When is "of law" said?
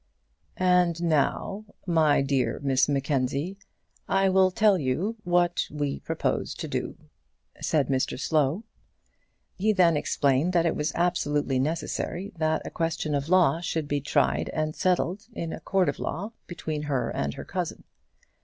13.13-13.61, 15.87-16.31